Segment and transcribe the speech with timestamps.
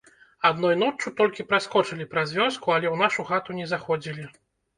[0.47, 4.29] Адной ноччу толькі праскочылі праз вёску, але ў нашу хату не заходзілі.